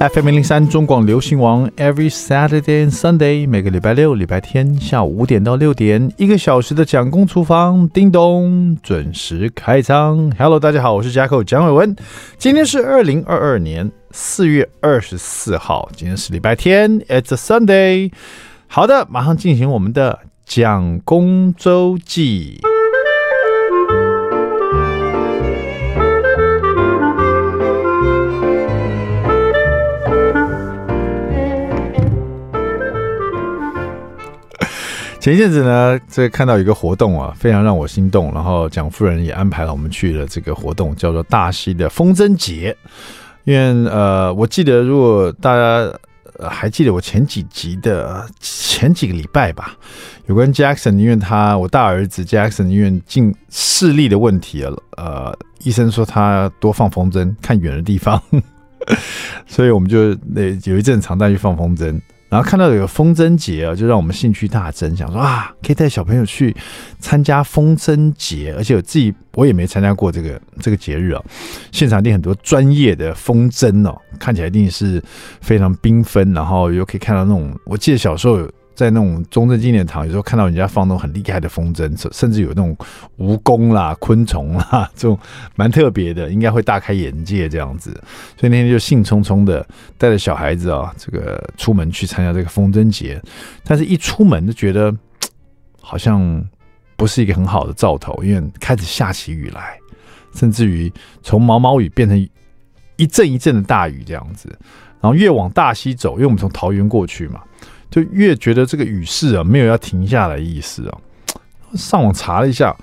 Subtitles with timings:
[0.00, 10.30] FM 零零三中广流行王，Every Saturday and Sunday，每个礼拜六、礼拜天下午五点到六点，一个小时的蒋公厨房，叮咚，准时开张。
[10.38, 11.96] Hello，大家好，我是 Jacko 蒋伟文，
[12.36, 18.12] 今天是二零二二年四月二十四号，今天是礼拜天，It's a Sunday。
[18.66, 22.60] 好的，马上进行我们的蒋公周记。
[35.24, 38.30] 前一阵子呢，这看到一个活动啊，非常让我心动。
[38.34, 42.76] 然后蒋夫人也安排了我们去了这个活动，叫做大溪的风筝节。
[43.44, 45.90] 因为呃，我记得如果大家
[46.46, 49.74] 还记得我前几集的前几个礼拜吧，
[50.26, 58.22] 有关 Jackson，因为他我大儿子 Jackson 因为近视力的问题啊，呃，医生说他多放风筝，看远的地方，
[59.48, 61.98] 所以我们就那有一阵常带去放风筝。
[62.34, 66.52] 然后看到有风筝节啊，就让我们兴趣大增，想说啊，可以带小朋友去
[66.98, 71.22] 参加风筝节，而且我自己我也没参加过这个这个节日啊。
[71.70, 75.00] 现场一定很多专业的风筝哦，看起来一定是
[75.42, 78.50] 非常缤纷，然后又可以看到那种，我记得小时候。
[78.74, 82.76] 在那种中正纪念堂，有时候看到人家放那种很厉害的风筝，甚至有那种
[83.18, 85.18] 蜈蚣啦、昆虫啦，这种
[85.54, 87.90] 蛮特别的，应该会大开眼界这样子。
[88.38, 89.64] 所以那天就兴冲冲的
[89.96, 93.22] 带着小孩子啊，这个出门去参加这个风筝节。
[93.62, 94.92] 但是一出门就觉得
[95.80, 96.44] 好像
[96.96, 99.78] 不是一个很好的兆头，因为开始下起雨来，
[100.34, 102.28] 甚至于从毛毛雨变成
[102.96, 104.48] 一阵一阵的大雨这样子。
[105.00, 107.40] 然后越往大溪走，因为我们从桃园过去嘛。
[107.90, 110.98] 就越觉得这个雨势啊，没有要停下来意思啊。
[111.74, 112.74] 上网查了一下，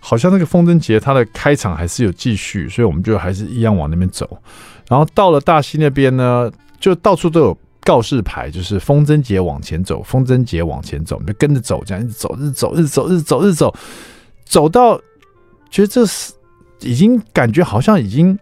[0.00, 4.38] 好像那个风筝节它的开场还是有继续，所以我们就还是一样往那边走。
[4.88, 13.74] 然后到了大溪那边呢，就到处都有告示牌，就是风筝节往前走，风筝节往前走，我们就跟着走，这样一直走，一直走，一直走，一直走，一直走，
[14.44, 14.96] 走到
[15.70, 16.32] 觉得这是
[16.80, 18.38] 已经感觉好像已经。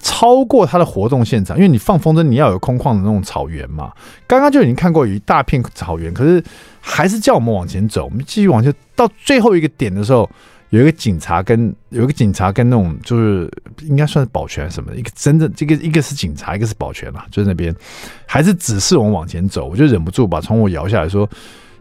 [0.00, 3.92] 超过它的活动现场，因为你放风筝，你要有空旷的那种草原嘛。
[4.26, 6.42] 刚刚就已经看过有一大片草原，可是
[6.80, 8.04] 还是叫我们往前走。
[8.04, 10.28] 我们继续往前，到最后一个点的时候，
[10.70, 13.50] 有一个警察跟有一个警察跟那种就是
[13.82, 17.74] 应该算是保全什么的，一个真正这个一个是警察，一个是保全啦，就是那边
[18.24, 19.68] 还是指示我们往前走。
[19.68, 21.28] 我就忍不住把窗户摇下来说：“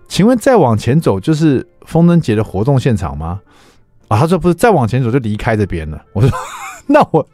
[0.10, 3.40] 请问再往前走就是风筝节的活动现场吗？”
[4.10, 6.02] 啊，他说不是，再往前走就离开这边了。
[6.14, 6.30] 我说。
[6.90, 7.28] 那我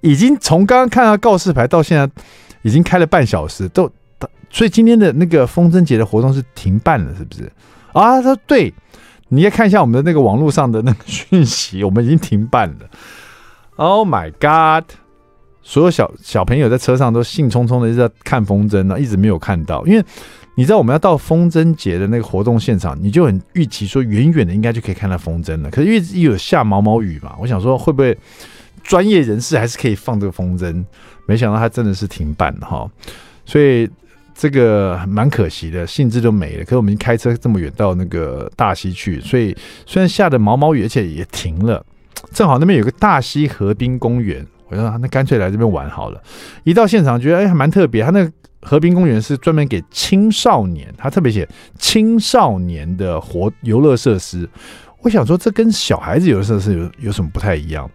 [0.00, 2.22] 已经从刚刚看到告示牌到现在，
[2.62, 3.90] 已经开了半小时，都，
[4.50, 7.44] 所以今天的那个风筝节的活动是停办了，是不是？
[7.92, 8.72] 啊，他说对，
[9.28, 12.90] 你也看一下我们的那个网络上的那个讯息，我们已经停办了。
[13.76, 14.90] Oh my god！
[15.62, 20.04] 所有小小朋友在车上都兴冲冲的一直在看风筝呢，一直没有看到，因为
[20.54, 28.16] 你知道我们要到风筝节的那个活动现场，你就很预期说远远的应该就可以看到风筝了，可是因为一有下毛毛雨嘛，我想说会不会？
[28.88, 30.82] 专业人士还是可以放这个风筝，
[31.26, 32.90] 没想到他真的是停办哈，
[33.44, 33.86] 所以
[34.34, 36.64] 这个蛮可惜的，兴致都没了。
[36.64, 39.54] 可是我们开车这么远到那个大溪去，所以
[39.84, 41.84] 虽然下的毛毛雨，而且也停了，
[42.32, 46.22] 正好那边有个大溪河滨公园，我说那干脆来这边玩好了。
[46.64, 48.32] 一到现场觉得哎还蛮特别，他那个
[48.62, 51.46] 河滨公园是专门给青少年，他特别写
[51.78, 54.48] 青少年的活游乐设施。
[55.02, 57.88] 我想说这跟小孩子游乐设施有有什么不太一样？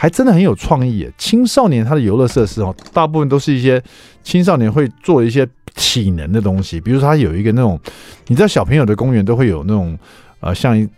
[0.00, 1.06] 还真的很有创意！
[1.18, 3.82] 青少年他的游乐设施哦，大部分都是一些
[4.22, 7.78] 青少年会做一些体能的东西，比如说他有一个那种，
[8.26, 9.98] 你知道小朋友的公园都会有那种
[10.40, 10.88] 呃，像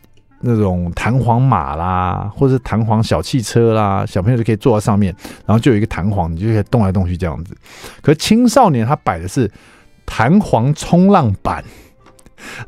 [0.42, 5.12] 那种弹簧马啦，或者是弹簧小汽车啦，小朋友就可以坐在上面，
[5.44, 7.56] 然后就有一个弹簧，你就可以动来动去这样子。
[8.02, 9.50] 可青少年他摆的是
[10.06, 11.64] 弹簧冲浪板，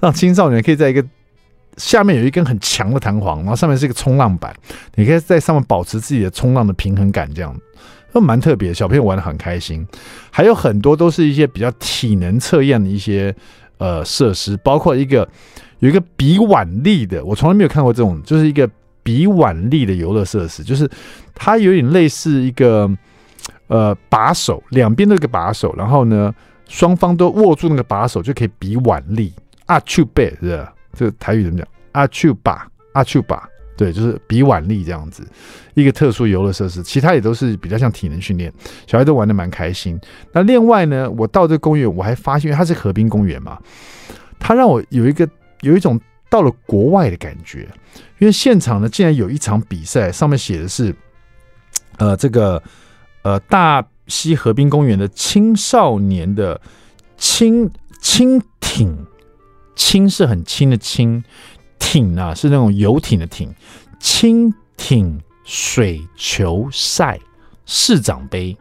[0.00, 1.04] 让青少年可以在一个。
[1.76, 4.54] 下面有一根很强的弹簧，然后上面是一个冲浪板，
[4.94, 7.54] 你可以在上面保持自己的冲浪的平衡感，这样
[8.12, 8.72] 都蛮特别。
[8.72, 9.86] 小朋友玩的很开心，
[10.30, 13.34] 还有很多都是一些比较体能测验的一些
[13.78, 15.28] 呃设施，包括一个
[15.80, 18.70] 有一个比腕力的，我从来没有看过这种，就是一个
[19.02, 20.88] 比腕力的游乐设施，就是
[21.34, 22.88] 它有点类似一个
[23.66, 26.32] 呃把手，两边都有个把手，然后呢
[26.68, 29.32] 双方都握住那个把手就可以比腕力
[29.66, 30.73] 啊，去背是吧？
[30.94, 31.66] 这个台语怎么讲？
[31.92, 35.26] 阿丘巴，阿丘巴，对，就是比腕力这样子，
[35.74, 36.82] 一个特殊游乐设施。
[36.82, 38.52] 其他也都是比较像体能训练，
[38.86, 39.98] 小孩都玩的蛮开心。
[40.32, 43.58] 那另外呢，我到这个公园，我还发现，因为它是河滨公园嘛，
[44.38, 45.28] 它让我有一个
[45.60, 47.68] 有一种到了国外的感觉。
[48.18, 50.94] 因为现场呢，竟然有一场比赛，上面写的是，
[51.98, 52.60] 呃，这个
[53.22, 56.60] 呃大溪河滨公园的青少年的
[57.16, 57.70] 轻
[58.00, 58.96] 轻艇，
[59.74, 61.22] 轻是很轻的轻，
[61.78, 63.52] 艇啊是那种游艇的艇，
[63.98, 67.18] 轻艇水球赛
[67.66, 68.56] 市长杯。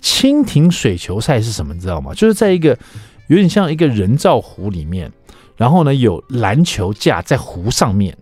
[0.00, 1.74] 轻艇水球赛是什么？
[1.74, 2.14] 你知道吗？
[2.14, 2.78] 就是在一个
[3.28, 5.12] 有点像一个人造湖里面，
[5.56, 8.16] 然后呢有篮球架在湖上面，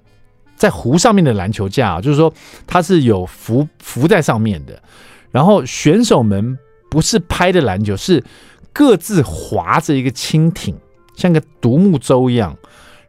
[0.57, 2.33] 在湖上面的篮球架啊，就是说
[2.67, 4.83] 它是有浮浮在上面的，
[5.31, 6.59] 然后选手们
[6.91, 8.25] 不是拍的篮球，是
[8.73, 10.77] 各自划着一个轻艇，
[11.19, 12.56] 像个独木舟一样，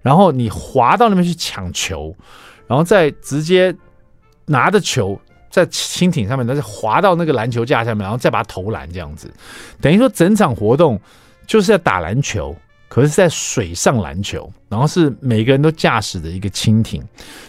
[0.01, 2.13] 然后你划到那边去抢球，
[2.67, 3.73] 然后再直接
[4.47, 5.17] 拿着球。
[5.51, 9.27] 在轻艇上面，但是滑到那个篮球架下面，然后再把它投篮，这样子，
[9.81, 11.01] 等于说整场活动
[11.47, 12.55] 就是在打篮球，
[12.87, 17.03] 可是在水上篮球，然后是每个人都驾驶的一个轻艇，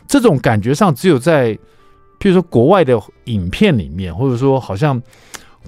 [0.09, 1.53] 这种感觉上只有在，
[2.19, 5.01] 譬如说国外的影片里面，或者说好像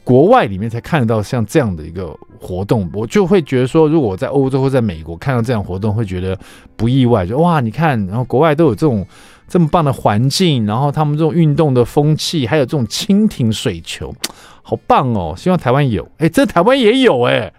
[0.05, 6.39] 国外里面才看得到像这样的一个活动，我就会觉得说，如果我在欧洲或在美国看到这样活动，会觉得
[6.77, 9.07] 不意外，就哇，你看，然后国外都有这种。
[9.49, 14.11] 这么棒的环境，然后他们这种运动的风气，还有这种蜻蜓水球，
[14.63, 15.35] 好棒哦！
[15.37, 17.53] 希望台湾有，哎，这台湾也有哎，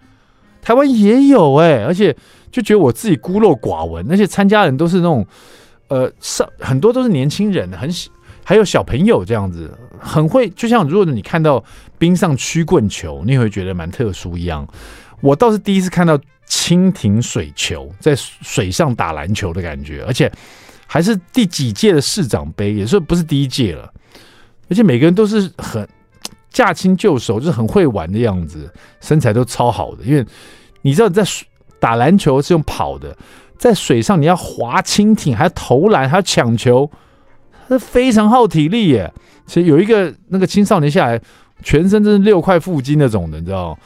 [0.59, 2.15] 台湾也有哎，而且
[2.51, 5.23] 就觉得我自己孤陋寡闻，而且参加人都是那种，
[5.89, 7.87] 呃，上很多都是年轻人，很，
[8.43, 9.69] 还有小朋友这样子，
[9.99, 11.63] 很会，就像如果你看到
[12.03, 14.67] 冰上曲棍球，你会觉得蛮特殊一样。
[15.21, 16.19] 我倒是第一次看到
[16.49, 20.29] 蜻蜓水球在水上打篮球的感觉，而且。
[20.85, 23.91] 还是第几届的市长杯，也是不是第一届了，
[24.69, 25.87] 而且每个人都是很
[26.51, 28.71] 驾轻就熟，就是很会玩的样子，
[29.01, 30.03] 身材都超好的。
[30.03, 30.23] 因为
[30.83, 31.23] 你知道，在
[31.79, 33.17] 打篮球是用跑的，
[33.57, 36.91] 在水上你要划蜻蜓，还要投篮，还要抢球，
[37.69, 39.11] 是非常耗体力耶。
[39.47, 41.19] 其实有一个那个青少年下来，
[41.63, 43.77] 全身真是六块腹肌那种的，你知道，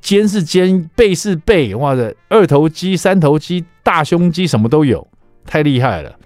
[0.00, 5.06] 肩是肩，背是背，哇塞，二头肌、三头肌、大胸肌什么都有，
[5.44, 6.16] 太厉害了。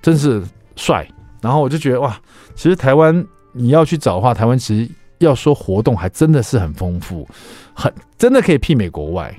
[0.00, 0.42] 真是
[0.76, 1.06] 帅，
[1.40, 2.18] 然后我就觉得哇，
[2.54, 7.28] 其实台湾你要去找的话，台湾其实要说活动还真的是很丰富，
[7.74, 9.32] 很真的可以媲美国外，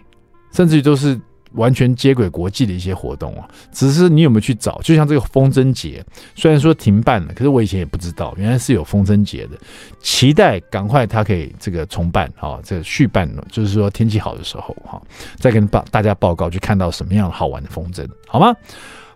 [0.51, 1.19] 甚至于都是
[1.53, 3.47] 完全接轨国际的一些活动啊。
[3.71, 4.79] 只是你有没有去找？
[4.83, 6.03] 就像这个风筝节，
[6.35, 9.57] 虽然说停办了，可是我以前也不知道，原来是有风筝节的。
[10.01, 15.01] 期待赶快它可以这个重办啊，这个续办，就是说天气好的时候哈，
[15.37, 18.53] 再跟报大家报告，去看到什么样好玩的风筝，好吗？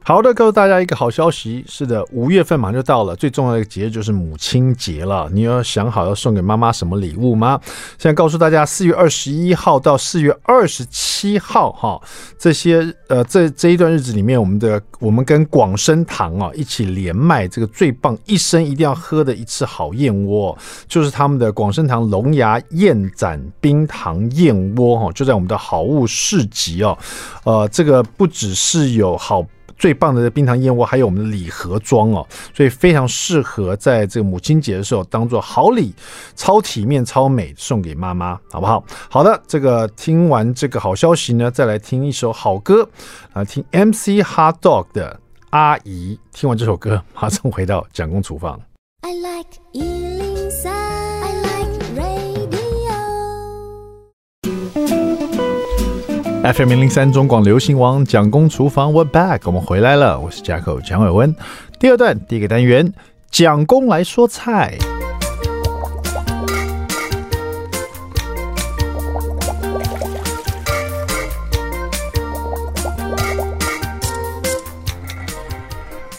[0.07, 1.65] 好的，告诉大家一个好消息。
[1.67, 5.29] 是的，五月份马上就到了，最重要的一个节日就是母亲节了。
[5.33, 7.59] 你有想好要送给妈妈什么礼物吗？
[7.97, 12.01] 现在告诉大家，四月二十一号到四月二十七号，哈，
[12.39, 20.57] 这些呃，这这一段日子里面，我们的我们跟广生堂啊一起连麦这个最棒一生一定要喝的一次好燕窝，
[20.87, 26.97] 就是他们的广生堂龙牙燕盏冰糖燕窝哈，就在我们的好物市集哦。
[27.43, 29.45] 呃，这个不只是有好。
[29.77, 35.93] 最棒的冰糖燕窝，还有我们的礼盒装哦，所以非常适合在这个母亲节的时候当做好礼，
[36.35, 38.83] 超体面、超美，送给妈妈，好不好？
[39.09, 42.87] 好的，这个听完这个好消息呢，再来听一首好歌
[43.33, 45.19] 啊，听 MC Hot Dog 的
[45.51, 46.19] 《阿姨》。
[46.39, 48.59] 听完这首歌，马上回到蒋公厨房。
[49.01, 50.06] I like
[56.43, 61.35] FM 零零三中广流行王蒋公厨房，We're back，我们回来了，我是嘉客蒋伟文。
[61.79, 62.93] 第二段第一个单元，
[63.31, 64.77] 蒋公来说菜。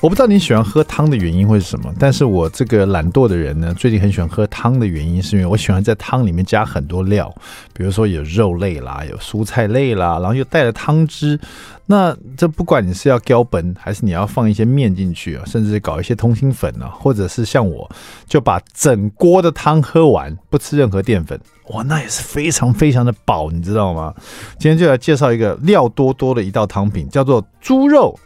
[0.00, 7.34] 我不知道你喜欢喝汤的原因会是什么，但是我这个懒惰的人呢，最近很喜欢喝汤的原因，是因为我喜欢在汤里面加很多料，
[7.72, 11.38] 比如说有肉类啦，有蔬菜类啦，然后又带了汤汁。
[11.86, 17.90] 那这不管你是要浇本，还是你要放一些面进去啊，甚至搞一些通心粉啊，或者是像我
[18.24, 21.40] 就把整锅的汤喝完，不吃任何淀粉，
[21.70, 24.14] 哇， 那也是非常非常的饱，你知道吗？
[24.60, 28.16] 今天就来介绍一个料多多的一道汤品，叫做猪肉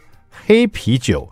[0.45, 1.27] 黑啤酒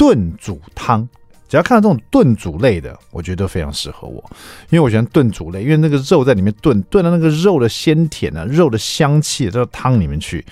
[0.00, 1.06] 炖煮汤。
[1.46, 4.24] 只要看到这种炖煮类的，我觉得都非常适合我，
[4.70, 10.46] 因为我喜欢炖煮类，因为那个肉在里面炖，炖到那个肉的鲜甜啊，肉的香气到汤里面去，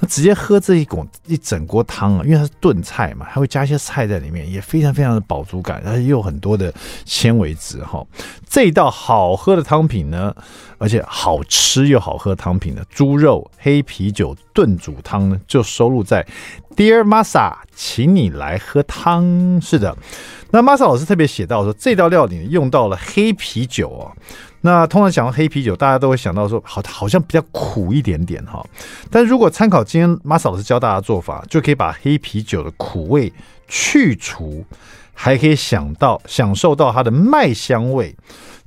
[0.00, 8.04] 那直接喝这一锅一整锅汤啊，因为它是炖菜嘛，还会加一些菜在里面，也非常非常的饱足感，而且又有很多的纤维质哈。
[8.48, 10.34] 这一道好喝的汤品呢，
[10.80, 16.26] 而且好吃又好喝汤品的猪肉黑啤酒炖煮汤呢，就收录在
[16.74, 17.52] Dear Masa。
[17.74, 19.60] 请你来喝汤。
[19.60, 19.94] 是的，
[20.50, 24.10] 那 Masa 老师特别写到说，这道料理用到了黑啤酒哦。
[24.62, 28.64] 那通常想到黑啤酒，大家都会想到说，好，好像比较苦一点点哈。
[29.10, 33.30] 但如果参考今天 Masa 老师教大家做法，就可以把黑啤酒的苦味
[33.68, 34.64] 去除，
[35.12, 38.16] 还可以想到享受到它的麦香味。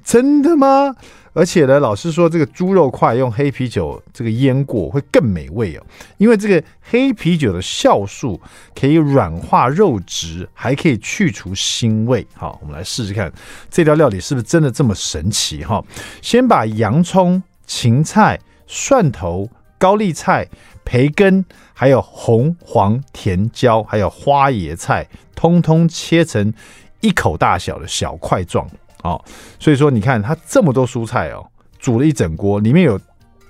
[0.04, 0.96] 真的吗？
[1.34, 5.84] 而且呢，老师说这个猪肉块用黑啤酒这个腌过会更美味哦，
[6.18, 8.40] 因为这个黑啤酒的酵素
[8.76, 12.26] 可以软化肉质，还可以去除腥味。
[12.36, 13.32] 好，我们来试试看
[13.70, 15.84] 这道料理是不是真的这么神奇哈？
[16.22, 19.50] 先把洋葱、芹菜、蒜头、
[19.80, 20.48] 高丽菜、
[20.86, 26.54] 培根，还有红黄甜椒，还有花椰菜，通通切成
[27.02, 28.70] 一口大小的小块状。
[29.04, 29.24] 哦，
[29.60, 31.46] 所以说你看它这么多蔬菜哦，
[31.80, 33.00] 煮了一整锅，里面有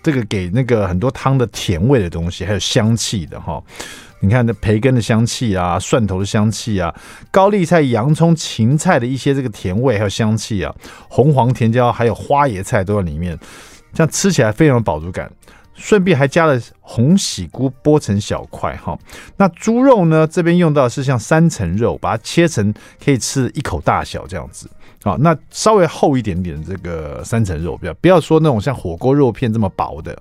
[0.02, 3.64] 这个给那个很多汤的甜味的东西，还有香气的哈、哦。
[4.20, 6.94] 你看那培根的香气啊，蒜头的香气啊，
[7.30, 10.74] 高丽菜、洋葱、芹菜的一些这个甜味还有香气啊，
[11.10, 13.38] 红黄甜椒还有花椰菜都在里面，
[13.94, 15.32] 这样吃起来非常有饱足感。
[15.76, 18.98] 顺便还加了红喜菇，剥成小块哈。
[19.38, 20.26] 那猪肉呢？
[20.28, 22.72] 这边用到的是像三层肉，把它切成
[23.04, 24.70] 可以吃一口大小这样子。
[25.04, 30.18] 好，那稍微厚一点点这个三层肉，不要不要说那种像火锅肉片这么薄的，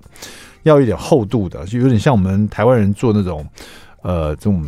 [0.63, 3.47] 要一点厚度的，就有点像我们台湾人做那种
[4.01, 4.63] 呃这种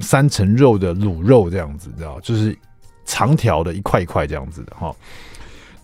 [0.00, 2.56] 三层肉的卤肉这样子，知道就是
[3.04, 4.94] 长条的一块一块这样子的哈。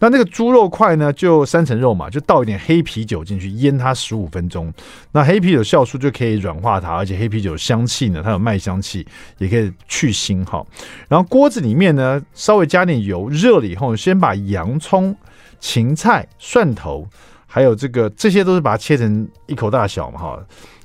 [0.02, 4.74] 那那个猪肉块呢，就三层肉嘛，就倒一点黑啤酒进去腌它十五分钟。
[5.12, 9.06] 那黑啤酒酵素就可以软化它，而且黑啤酒香气呢，它有麦香气，
[9.38, 10.66] 也可以去腥哈。
[11.06, 15.16] 然后锅子里面呢，稍微加点油，热了以后，先把洋葱、
[15.60, 17.06] 芹菜、蒜头，
[17.46, 20.38] 还有这个这些都是把它切成一口大小嘛哈。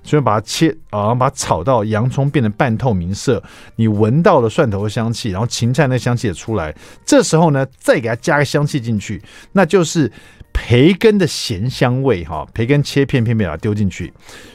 [0.08, 3.44] 所以把它切啊，然后把它炒到洋葱变成半透明色，
[3.76, 6.74] 你闻到了蒜头的香气，然后芹菜那香气也出来。
[7.06, 9.22] 这时候呢，再给它加个香气进去，
[9.52, 10.10] 那就是。
[10.60, 14.12] 培根的咸香味，哈，培根切片片片把它丢进去，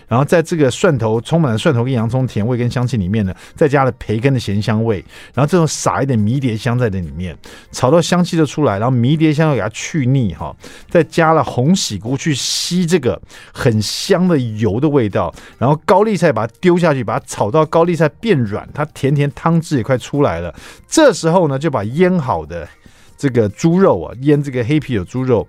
[0.08, 7.34] 然后在这个蒜头充满了蒜头跟洋葱甜味跟香气里面呢，再加了培根的咸香味，然后这种撒一点迷迭香在这里面，
[7.70, 10.54] 炒到香气就出来，然后迷迭香要给它去腻，哈，
[10.90, 13.18] 再加了红喜菇去吸这个
[13.52, 20.52] 很香的油的味道，然后高丽菜把它丢下去，把它炒到高丽菜变软，它甜甜汤汁也快出来了，
[20.88, 22.68] 这时候呢，就把腌好的
[23.16, 25.46] 这个猪肉啊，腌这个黑啤酒猪肉。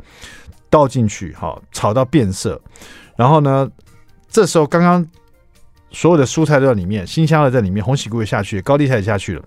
[0.74, 2.60] 倒进去，好，炒到变色，
[3.16, 3.70] 然后呢，
[4.28, 5.06] 这时候刚刚
[5.92, 9.46] 所有的蔬菜都在里面，新香的在里面，红喜菇也下去，高丽菜也下去了，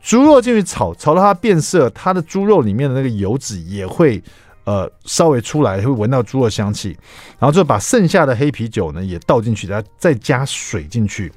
[0.00, 4.22] 猪肉进去炒，炒到它变色，它的猪肉里面的那个油脂也会
[4.64, 6.96] 呃稍微出来，会闻到猪肉香气，
[7.38, 11.30] 然后就把剩下的黑啤酒呢也倒进去，再再加水进去。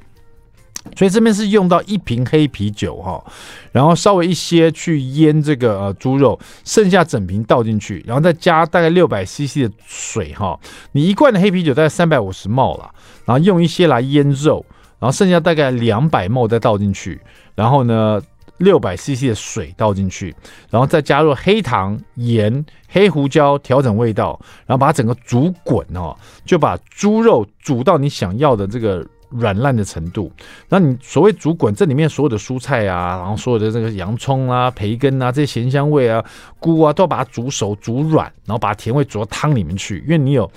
[0.96, 3.24] 所以这边是用到一瓶黑啤酒哈，
[3.72, 10.60] 然后稍微一些去腌这个呃猪肉，剩下整瓶倒进去，然后再加大概六百 CC 的水哈。
[10.92, 12.90] 你一罐的黑啤酒大概三百五十 ml 了，
[13.26, 14.66] 然后用一些来腌肉，
[15.00, 17.20] 然后剩下大概两百 ml 再倒进去，
[17.54, 18.22] 然后呢
[18.58, 20.36] 六百 CC 的水倒进去，
[20.70, 26.16] 然后再加入黑糖、盐、黑胡椒调整味道，然后把它整个煮滚哦，
[26.46, 29.06] 就把猪肉煮到你想要的这个。
[29.30, 30.32] 软烂的程度，
[30.70, 36.24] 那你所谓煮滚，这里面所有的蔬菜啊，然后所有的这个洋葱啊、培根啊这些咸香味啊、
[36.60, 40.00] 菇啊，都要把它煮熟、煮软，然后把甜味煮到汤里面去。
[40.06, 40.50] 因为你有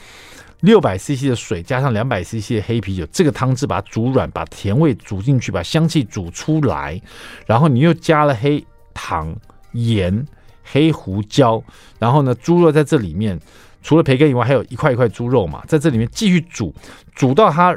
[0.60, 7.00] 六百 CC 的水加上两百 CC 的黑啤酒，这个汤汁把它煮软，把甜味煮进去，把香气煮出来，
[7.46, 9.34] 然后你又加了黑糖、
[9.72, 10.24] 盐、
[10.62, 11.60] 黑胡椒，
[11.98, 13.36] 然后呢，猪肉在这里面
[13.82, 16.72] 除了培根以外，还有一块一块猪肉嘛，在这里面继续煮，
[17.16, 17.76] 煮到它。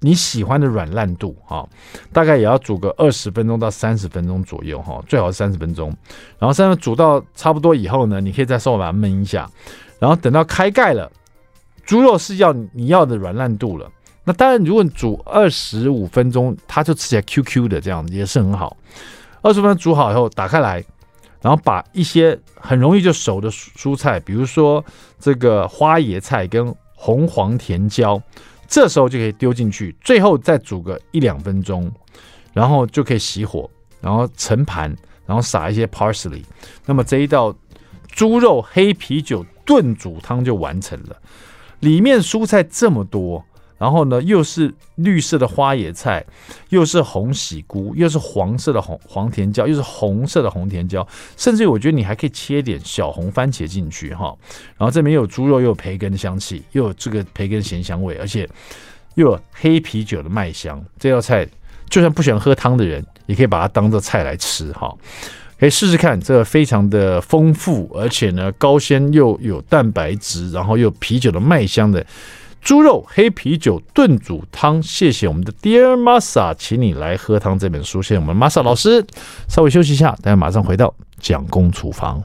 [0.00, 1.68] 你喜欢的软烂度哈，
[2.12, 5.88] 大概也要煮个二十分钟到三十分钟左右哈，最好是三十分钟。
[6.38, 9.50] 然后三十煮到差不多以后呢，你可以再稍微把它焖一下。
[9.98, 11.10] 然后等到开盖了，
[11.84, 13.90] 猪肉是要你要的软烂度了。
[14.22, 18.76] 那当然，如果你煮二十五分钟，它就吃起来 Q Q 的，这样也是很好。
[19.42, 20.84] 二十分钟煮好以后，打开来，
[21.40, 24.84] 然后把一些很容易就熟的蔬菜，比如说
[25.18, 28.22] 这个花椰菜跟红黄甜椒。
[28.68, 31.90] 这时候就可以丢进去，最后再煮个一两分钟，
[32.52, 33.68] 然后就可以熄火，
[34.00, 34.94] 然后盛盘，
[35.26, 36.44] 然后撒一些 parsley，
[36.84, 37.52] 那么这一道
[38.06, 41.16] 猪肉黑啤酒炖煮汤就完成了。
[41.80, 43.44] 里面蔬菜这么多。
[43.78, 46.24] 然后呢，又是绿色的花野菜，
[46.70, 51.06] 又是红喜菇，又是黄色的红黄甜椒，又是红色的红甜椒，
[51.36, 54.36] 甚至我觉得你还可以切点小红番茄进去哈。
[54.76, 58.48] 然后这边有猪肉，又有培根的香气，又有这个培根咸香味，而且
[59.14, 60.84] 又有黑啤酒的麦香。
[60.98, 61.46] 这道菜
[61.88, 64.92] 就算不喜欢喝汤的人，也可以把它当做菜来吃哈。
[65.58, 72.04] 可以试试看，这个非常的丰富，而且呢高纤又有蛋白质，然后又有啤酒的麦香的
[72.60, 74.82] 猪肉黑啤酒炖煮汤。
[74.82, 78.02] 谢谢我们的 Dear Masa，请你来喝汤这本书。
[78.02, 79.04] 谢谢我们 Masa 老师。
[79.48, 82.22] 稍微休息一下，大家马上回到蒋公厨房。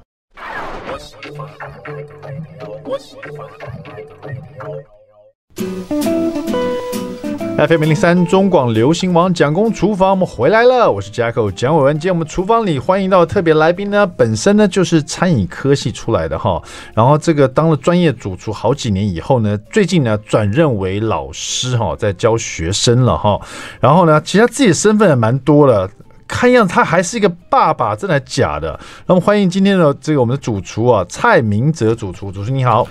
[7.67, 11.93] FM 零三中广流行网蒋公厨房，我们回来了，我是 Jacko 蒋伟文。
[11.98, 16.62] 今天我们厨房里欢迎到特别来宾呢，本身呢就是餐饮科系出来的哈，
[16.93, 23.39] 然后这个当了专业主厨好几年以后呢，最近呢转任为老师哈，在教学生了哈，
[23.79, 25.89] 然后呢，其实他自己的身份也蛮多的，
[26.27, 28.77] 看样他还是一个爸爸，真的假的？
[29.05, 32.86] 那么欢迎今天的这个我们的主厨啊，蔡明哲主厨，主厨你好。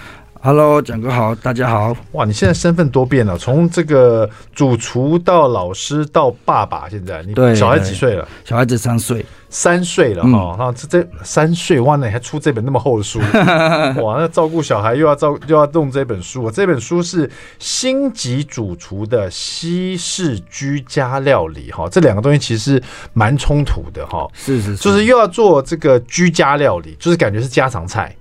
[0.45, 1.97] Hello，蒋哥好，大家好。
[2.11, 8.27] 哇，你现在身份多变了，从这个主厨到老师到爸爸，现在你小孩几岁了？
[8.45, 10.57] 小孩子三岁，三岁了哈。
[10.59, 13.21] 那、嗯、这这三岁，哇，那你还出这本那么厚的书？
[14.03, 16.51] 哇，那照顾小孩又要照又要弄这本书。
[16.51, 17.31] 这本书是
[17.61, 22.83] 星级主厨的西式居家料理哈，这两个东西其实
[23.13, 24.29] 蛮冲突的哈。
[24.35, 28.13] 是是是，就是又要做这个居家料理，就是感觉是家常菜，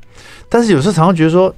[0.47, 1.51] 但是有时候常常觉得说。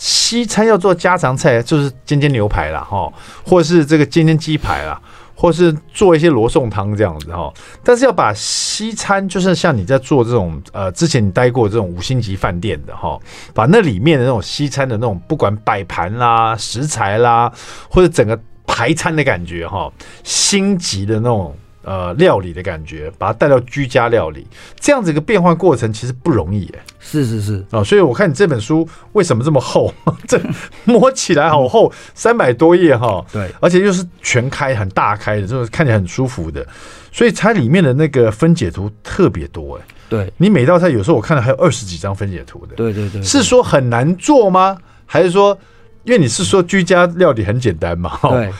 [0.00, 3.12] 西餐要做家常菜，就是煎煎牛排啦，哈，
[3.44, 5.00] 或是这个煎煎鸡排啦，
[5.34, 7.52] 或是做一些罗宋汤这样子哈。
[7.82, 13.18] 但是要把西餐，就是像你在做这种呃，之前你待过这种五星级饭店的哈，
[13.52, 17.52] 把那里面的那种西餐的那种，不管摆盘啦、食材啦，
[17.90, 18.38] 或者整个
[18.68, 21.52] 排餐的感觉哈，星级的那种。
[21.88, 24.46] 呃，料理的感觉，把它带到居家料理，
[24.78, 26.84] 这样子一个变换过程其实不容易哎。
[27.00, 29.90] 是是是哦，所以我看你这本书为什么这么厚？
[30.28, 30.38] 这
[30.84, 33.24] 摸起来好厚，三百多页哈。
[33.32, 36.66] 对，而且又是全开很大开的，就是看起来很舒服的。
[37.10, 39.84] 所以它里面的那个分解图特别多哎。
[40.10, 42.74] 对，你每道菜有时候我看了还有二十几张分解图的。
[42.74, 44.76] 对对对，是说很难做吗？
[45.06, 45.58] 还是说，
[46.04, 48.18] 因为你是说居家料理很简单嘛？
[48.24, 48.52] 对。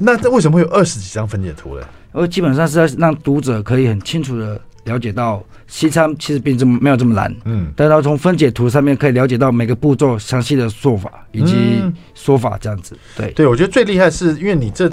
[0.00, 1.86] 那这为什么会有二十几张分解图呢？
[2.12, 11.82] 我基本上是要让读者可以很清楚的了解到西餐其实并这么没有这么难，嗯，但是从分解图上面可以了解到每个步骤详细的做法以及
[12.14, 12.96] 说法这样子。
[13.14, 14.90] 对，对我觉得最厉害是因为你这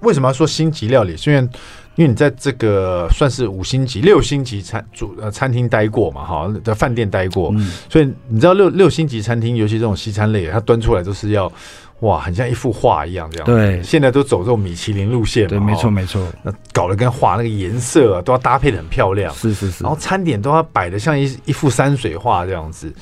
[0.00, 1.14] 为什么要说星级料理？
[1.16, 1.48] 是因为
[1.96, 7.54] 因为你在这个算是五星级、六星级餐主呃餐厅待过嘛，哈，在饭店待过，
[7.90, 11.52] 所以你知道六六星级餐厅，尤其这种西餐类，它端出来都是要。
[12.00, 13.46] 哇，很像一幅画一样这样。
[13.46, 15.48] 对，现在都走这种米其林路线嘛。
[15.50, 16.26] 对，没错没错。
[16.42, 19.32] 那搞得跟画那个颜色啊，都要搭配的很漂亮。
[19.34, 19.82] 是是是。
[19.82, 22.92] 然后餐点都要摆的像一一幅山水画这样子。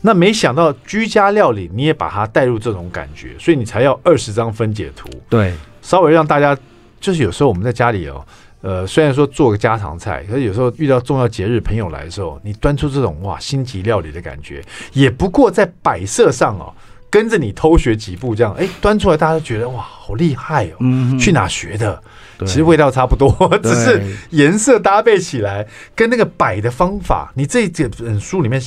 [0.00, 5.08] 那没想到居家料理你也把它带入这种感觉，所以你才要二十张分解图。
[5.28, 6.56] 对，稍微让大家
[7.00, 8.24] 就是有时候我们在家里哦，
[8.60, 14.62] 呃，虽然说做个家常菜，可是有时候遇到重要节日朋友来的时候，你端出这种哇星级料理的感觉，
[14.92, 16.72] 也不过在摆设上哦。
[17.12, 20.76] 跟着你偷学几步，这样哎，端出来大家都觉得哇，好厉害哦！
[20.80, 22.02] 嗯，去哪学的？
[22.46, 23.30] 其实味道差不多，
[23.62, 28.58] 只是颜色搭配起来跟那个摆的方法，你这这本书里面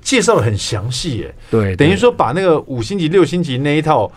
[0.00, 1.34] 介绍的很详细耶。
[1.50, 4.10] 对，等于说把那个五星级、六星级那一套，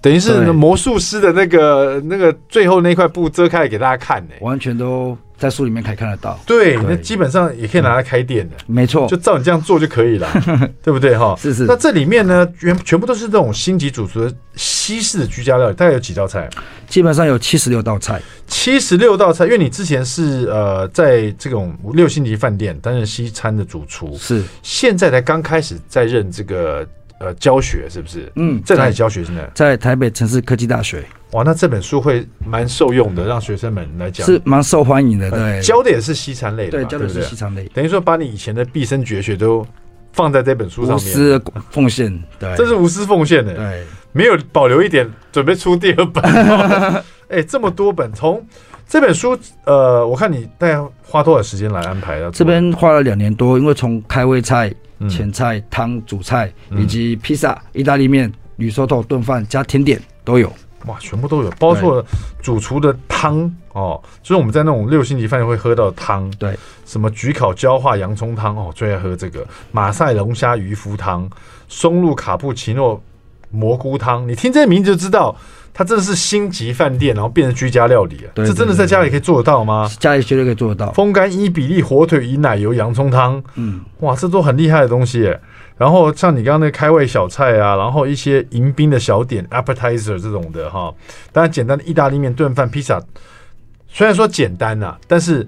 [0.00, 5.16] 等于是魔术师的那个那个最后那块布遮开给大家看呢，完全都。
[5.38, 10.28] 在书里面可以看得到，对，那基本上也可以拿来开店的，没错，就照你这样做就可以了，
[10.82, 11.36] 对不对哈？
[11.38, 11.66] 是是。
[11.66, 16.48] 那这里面呢，全全部都是这种星级主厨的西式的居家料理，大概有几道菜？
[16.88, 19.44] 基本上有七十六道菜，七十六道菜。
[19.44, 26.86] 因为你之前是呃，在这种六星级饭店担任西餐的主厨，是，现在才刚开始在任这个
[27.18, 28.30] 呃教学，是不是？
[28.36, 29.24] 嗯，在哪里教学？
[29.24, 31.04] 现在在台北城市科技大学。
[31.32, 35.30] 哇，那这本书会蛮受用的，让学生们来讲是蛮受欢迎的。
[35.30, 39.66] 对，教的也是西餐类的，对，教的是西餐类，等于说把你以前的毕生绝学都
[40.12, 46.22] 放在这本书上面，无私奉献，对，这是无私奉献的，对，没有保留一点，准备出第二本。
[47.28, 48.40] 哎，这么多本，从
[48.88, 52.30] 这本书，呃，我看你大概花多少时间来安排的？
[52.30, 54.72] 这边花了两年多，因为从开胃菜、
[55.08, 60.52] 前菜、汤、主菜以及披萨、意大利面、铝烧头炖饭加甜点都有。
[60.84, 62.04] 哇，全部都有，包括
[62.40, 69.44] 主厨的汤哦，就是我们在那种六星级饭店会喝到的汤，对，什么焗烤焦化洋葱汤哦，最爱喝这个。
[69.72, 71.28] 马赛龙虾鱼腐汤、
[71.68, 73.02] 松露卡布奇诺
[73.50, 75.36] 蘑菇汤，你听这个名字就知道，
[75.72, 79.90] 它真的是星级饭店，然后变成居家料理啊，这真的在家里可以做得到吗？
[79.98, 80.90] 家里绝对可以做得到。
[80.92, 85.40] 风干伊比利火腿与奶油洋葱汤，嗯，哇，这都很厉害的东西耶。
[85.76, 90.92] 然后像你刚刚那个开胃小菜啊，然后一些迎宾的小点 appetizer 这种的哈，
[91.32, 92.98] 当然简单的意大利面、炖饭、披萨，
[93.86, 95.46] 虽然说简单呐、啊，但是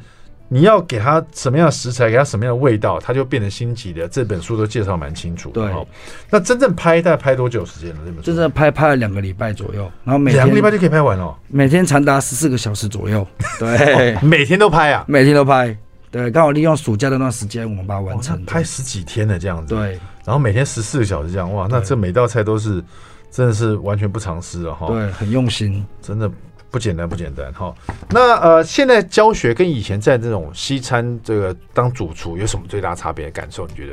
[0.48, 4.08] 你要给他什么样的食材，给他什么样的味道，他就变成星级的。
[4.08, 5.50] 这本书都介绍蛮清楚。
[5.50, 5.70] 对，
[6.30, 8.00] 那真正拍大概拍多久时间呢？
[8.06, 13.26] 这本书真正拍拍了两个礼拜左右，然后每两个礼拜就可以拍完了，每天长达十四个小时左右。
[13.58, 15.76] 对、 哦，每天都拍啊，每天都拍。
[16.10, 18.40] 对，刚好利用暑假的那段时间，我们把它完成、哦。
[18.46, 19.74] 拍十几天的这样子。
[19.74, 19.90] 对，
[20.24, 22.82] 然后每天十四个小时这样，哇，那这每道菜都是
[23.30, 24.86] 真的是完全不藏私了哈。
[24.86, 26.30] 对，很用心，真的
[26.78, 27.74] 不简单不简单哈。
[28.10, 33.66] 那呃，现在教学跟以前在这种西餐这个当主厨有什么最大差别的感受？
[33.66, 33.92] 你觉得？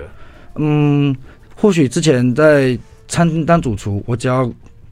[0.58, 1.16] 嗯，
[1.56, 4.48] 或许之前在餐厅当主厨，我只要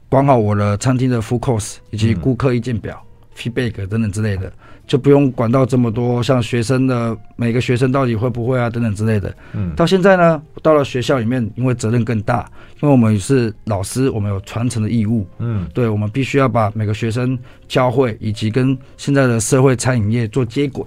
[0.08, 4.52] 管好我的餐厅的 full course 以及顾客意见表、嗯、feedback 等等之类的。
[4.86, 9.34] 就不用管到这么多，像学生的每个学生到底会不会啊等等之类的。
[9.54, 12.46] 嗯，到现在呢，到了学校里面，因为责任更大，
[12.82, 15.26] 因为我们是老师，我们有传承的义务。
[15.38, 20.84] 嗯，对，我们必须要把每个学生教会，以及跟现在的社会餐饮业做接轨。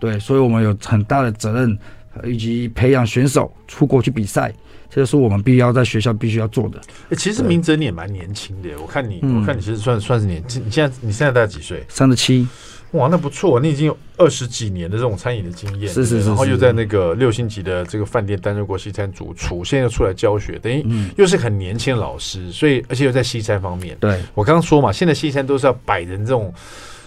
[0.00, 1.78] 对，所以我们有很大的责任，
[2.24, 4.52] 以及培养选手出国去比赛，
[4.94, 6.80] 这是我们必须要在学校必须要做的。
[7.10, 10.62] 欸、其实明哲你也蛮年轻的，我看你，我看你其实算算是年轻。
[10.64, 11.84] 你现在你现在大概几岁？
[11.88, 12.46] 三十七。
[12.92, 23.96] 哇，那不错，你已经有二十几年的这种餐饮的经验，是是是，然后又在那个六星级的这个饭店担任过西餐主厨，现在又出来教学，等于又是很年轻的老师，所以而且又在西餐方面。
[23.98, 26.54] 对，我刚刚说嘛，现在西餐都是要摆人这种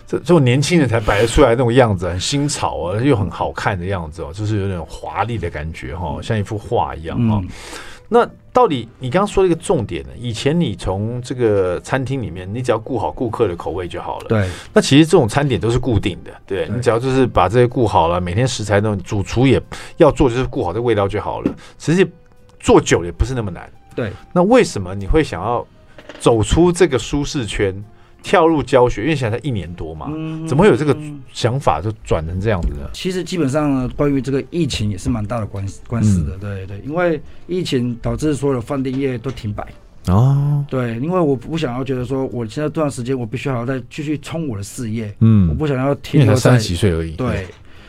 [0.08, 7.40] 这这种年轻人才摆得出来那种样子，很新潮啊，又很好看的样子哦，就是有点华丽的感觉哈，像一幅画一样哈。
[7.44, 7.48] 嗯
[8.10, 10.12] 那到底你刚刚说的一个重点呢？
[10.18, 14.28] 以前你从这个餐厅里面，你只要顾好顾客的口味就好了。
[14.30, 14.50] 对。
[14.72, 19.62] 那其实这种餐点都是固定的，对，对你只要就是把这些顾好了，每天食材都主厨也
[19.98, 21.54] 要做，就是顾好这味道就好了。
[21.78, 22.10] 其实
[22.62, 23.70] 做久了也不是那么难。
[23.94, 24.14] 对。
[24.32, 25.68] 那为什么你会想要
[26.18, 27.76] 走出这个舒适圈？
[28.24, 30.08] 跳入教学，因为现在才一年多嘛，
[30.48, 30.96] 怎么会有这个
[31.32, 32.90] 想法就转成这样子呢？
[32.92, 39.66] 其实基本上呢，关于这个疫情也是蛮大的关关系的，对对，因为疫情导致所有的饭店业都停摆
[40.08, 40.66] 哦。
[40.70, 47.12] 对，因为我不想要觉得说，我现在这段时间我必须还要再继续冲我的事业，嗯，我不想要停留在三十几岁而已。
[47.12, 47.48] 对，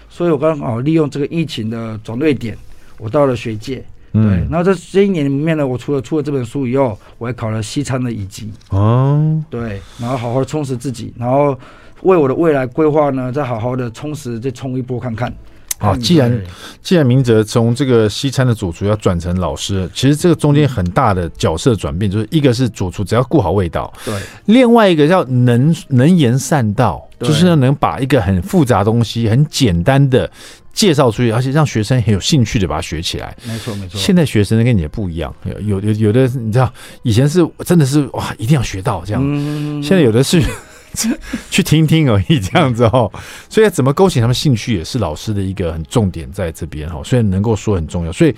[0.08, 2.56] 所以我刚好利用这个疫情的转捩点，
[2.98, 3.84] 我到了学界。
[4.12, 9.42] 对，然后在这一年里面呢，我除了出了这本书以后，我还考了西餐的乙级哦。
[9.50, 11.56] 对，然后好好的充实自己，然后
[12.02, 15.32] 为我的未来规划呢，再好好的充实，再冲一波看看。
[15.80, 16.42] 好，既然
[16.82, 24.12] 既然明哲从这个西餐的主厨要转成老师，其实这个中间很大的角色转变，就是一个是主厨只要顾好味道，对；
[24.46, 30.28] 另外一个叫能能言善道，就是要能把一个很复杂的东西很简单的。
[30.78, 33.36] 介绍出去，而且让学生很有兴趣的把它学起来。
[33.44, 33.98] 没错，没错。
[33.98, 39.20] 现在学生跟你也不一样，有有有的，你知道，以前是真的是哇，一定要学到这样。
[39.24, 40.40] 嗯、现在有的是
[41.50, 43.10] 去听听而已，这样子哦。
[43.48, 47.00] 所以怎么勾起他们兴趣，也是老师的一个很重点在这边哈。
[47.04, 48.12] 所以能够说很重要。
[48.12, 48.34] 所以。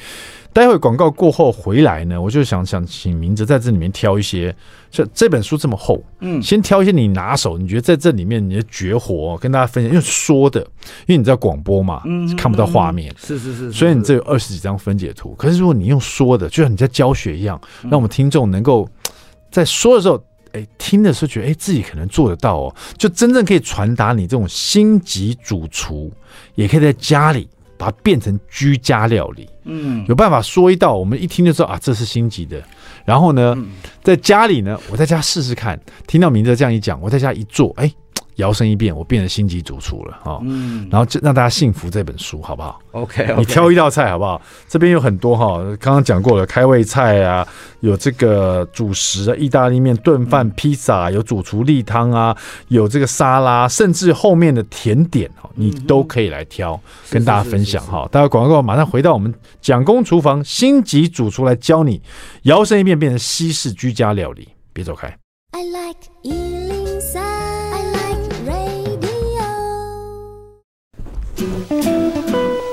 [0.52, 4.52] 待会广告过后回来呢，我就想想请明哲在这里面挑一些，
[4.90, 10.60] 这这本书这么厚，嗯，先挑一些你拿手，你觉得在这里面你的绝活跟大家分享，因为说的，
[11.06, 15.36] 因为你知道广播嘛，嗯，看不到画面，是是是，所以你这有二十几张分解图。
[15.36, 18.88] 可是如果你用说的，就像你在教学一样，让我们听众能够
[19.52, 20.20] 在说的时候，
[20.52, 26.12] 哎，听的时候觉得哎自己可能做得到哦，就真正可以传达你这种星级主厨，
[26.54, 27.48] 也可以在家里。
[27.80, 32.62] 把它变成居家料理，嗯，有办法说一道，我们一听就知道啊，这是星级的。
[33.06, 33.56] 然后呢，
[34.02, 37.90] 在家里呢，我在家试试看，听到明哲这样一讲，我在家一做，哎。
[38.40, 40.40] 摇身一变，我变成星级主厨了哈。
[40.42, 44.40] 嗯，然后就让大家幸福这本书，好不好？OK，你挑一道菜好不好？
[44.66, 47.46] 这边有很多哈，刚刚讲过了，开胃菜啊，
[47.80, 52.36] 有这个主食啊，意大利面、炖饭、披萨，有主厨例汤啊，
[52.68, 58.08] 有这个沙拉，甚至后面的甜点哈，你都可以来挑，跟大家分享哈。
[58.10, 62.02] 大家广告马上回到我们蒋公厨房，星级主厨来教你
[62.42, 65.08] 摇身一变变成西式居家料理，别走开。
[65.52, 66.59] I like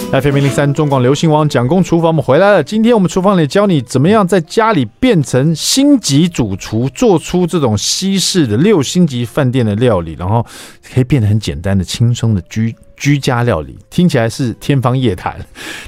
[0.10, 2.63] FM 零零三中广流行网蒋公厨房，我们回来了。
[2.63, 10.45] 今天我们厨房里教你怎么样在家里变成星级主厨，做出这种西式的六星级饭店的料理，然后
[10.93, 13.77] 可以变得很简单的、轻松的居居家料理。
[13.89, 15.36] 听起来是天方夜谭，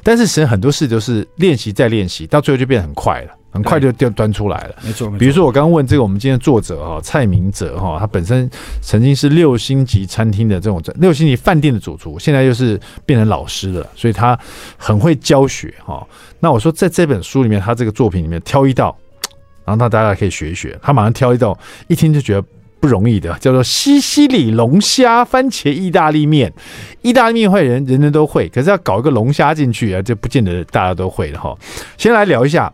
[0.04, 3.39] 但是其实很多事都是练习再练习，到最后就变得很快了。
[3.52, 5.10] 很快就就端出来了，没错。
[5.12, 8.50] 比如说我刚刚问这个，我们今天的作者哈蔡明哲哈，他本身
[8.82, 14.38] 曾经是六星级餐厅的这种六星级饭店的主厨，现在又是变成老师了，所以他
[14.78, 16.06] 很会教学哈。
[16.40, 18.96] 那我说在这本书里面，他这个作品里面挑一道，
[19.66, 21.58] 然后那大家可以学一学，他马上挑一道，
[21.88, 22.44] 一听就觉得
[22.80, 26.54] 不容易的，叫做西西里龙虾番茄意大利面。
[27.02, 31.54] 意大利面会人人人都会，可是要搞一个龙虾进去啊，这不见得大家都会的哈。
[31.98, 32.72] 先来聊一下，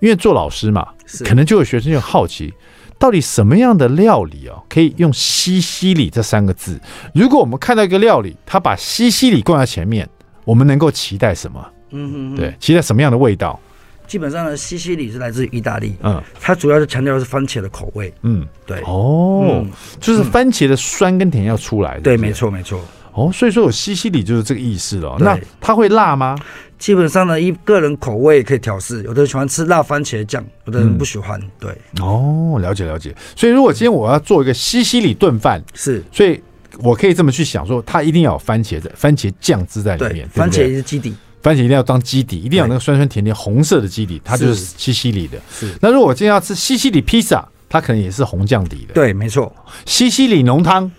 [0.00, 0.86] 因为做老师嘛，
[1.24, 2.52] 可能就有学生就好奇，
[2.98, 6.80] 到底什么样的料理哦，可以用西西里这三个字？
[7.14, 10.08] 如果我们看到一个料理，他把西西里挂在前面，
[10.44, 11.64] 我们能够期待什么？
[11.90, 13.58] 嗯哼，对，期待什么样的味道？
[14.06, 22.80] 基本上呢，西西里是来自于意大利，嗯，它主要是强调的是番茄的口味，嗯，对，哦，嗯、就是番茄的酸跟甜要出来的，对，没错，没错，
[23.12, 25.16] 哦，所以说有西西里就是这个意思了。
[25.20, 26.36] 那它会辣吗？
[26.80, 33.14] 基本上呢，一个人口味可以调试，有的人喜欢吃辣番茄酱，有的人不喜欢，嗯、对，哦，了解了解。
[33.36, 36.40] 所以如果今天我要做一个西西里炖饭，是，所以
[36.78, 41.14] 我可以这么去想说，它一定要有番茄的番茄酱汁在里面，对，番茄是基底。
[41.42, 45.38] 番茄一定要当基底，一定要有那个酸酸甜甜红色的基底，它就是西西里的。
[45.50, 45.72] 是。
[45.80, 48.92] 那如果我今天要吃西西里披萨，它可能也是红酱底的。
[48.92, 49.50] 对，没错。
[49.86, 50.90] 西西里浓汤，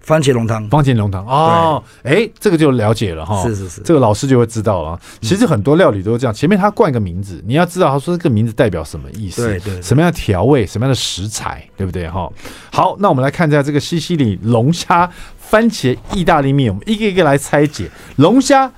[0.00, 1.24] 番茄浓汤，番茄浓汤。
[1.26, 3.42] 哦，哎，这个就了解了哈。
[3.42, 4.98] 是是是，这个老师就会知道了。
[5.20, 12.30] 其实很多料理都是这样，前面他冠一个名字，你要知道他说这个名字代表什么意思，对对，什么样的调味，什么样的食材，对不对哈？
[12.72, 15.08] 好，那我们来看一下这个西西里龙虾
[15.38, 18.70] 番茄意大利面，我们一个一个来拆解龙虾。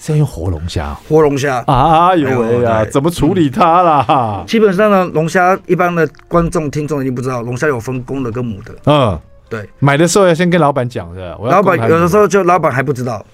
[0.00, 2.14] 是要用活龙虾，活龙虾啊！
[2.14, 4.44] 有喂呀，怎么处理它啦？
[4.46, 8.72] 基本上呢，龙虾一般的观众听众已经不知道，龙虾有分公的跟母的。
[8.84, 11.36] 嗯，对，买的时候要先跟老板讲的。
[11.42, 13.24] 老板有的时候就老板还不知道，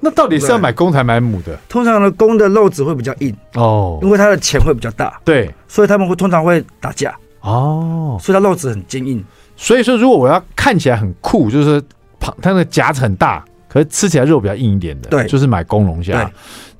[0.00, 1.58] 那到底是要买公才买母的？
[1.68, 5.20] 通常呢，公的肉质会比较硬哦，因为它的钱会比较大。
[5.24, 9.24] 对，所以他们会通常会打架哦，所以它肉质很坚硬。
[9.56, 11.82] 所以说，如果我要看起来很酷，就是
[12.18, 13.44] 它那个夹子很大。
[13.70, 16.30] 可是吃起来肉比较硬一点的，对，就是买公龙虾，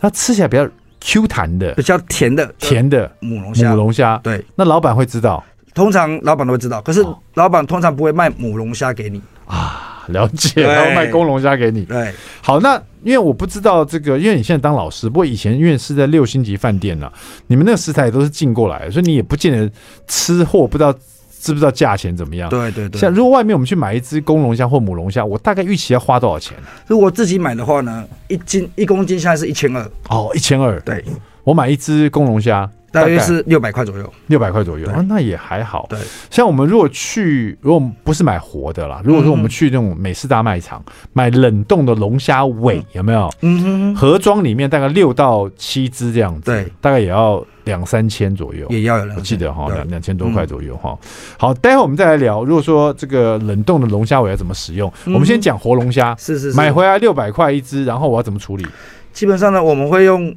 [0.01, 0.66] 它吃起来比较
[1.01, 4.42] Q 弹的，比较甜的，甜的母龙虾，母龙虾，对。
[4.55, 5.44] 那老板会知道，
[5.78, 10.04] 通常老板都会知道，可是老板通常不会卖母龙虾给你啊。
[10.08, 11.84] 了解，然后卖公龙虾给你。
[11.84, 12.12] 对，
[12.42, 17.12] 好，那因为我不知道这个，因为你现在当老师，不过以前因为是在六星级饭店呢，
[17.46, 19.70] 你们那个食材都是进过来的，所以你也不见得
[20.06, 20.92] 吃货不知道。
[21.40, 22.50] 知不知道价钱怎么样？
[22.50, 26.58] 对对对，像如果外面我们去买一只公龙虾或母龙虾，我大概预期要花多少钱？
[26.88, 29.88] 如果自己买的话呢，一斤一公斤现在是一千二。
[30.08, 30.80] 哦，一千二。
[30.80, 31.04] 对，
[31.44, 32.68] 我买一只公龙虾。
[32.90, 35.87] 大约是六百块左右，六百块左右啊，那也还好。
[35.90, 35.98] 对，
[36.31, 43.31] 像我们如果去，如果不是买活的啦，如果说我们去那种美式大卖场买冷冻的龙虾尾，有没有？
[43.42, 50.98] 嗯哼，盒装里面大概六到七只这样子，对，大概也要两三千左右，也要有，我记得哈，两两千多块左右哈。
[51.37, 52.42] 好，待会我们再来聊。
[52.42, 58.66] 如果说这个冷冻的龙虾尾要怎么使用，我们先讲活龙虾，是是，买回来六百块一只，然后我要怎么处理？
[59.12, 60.35] 基本上呢，我们会用。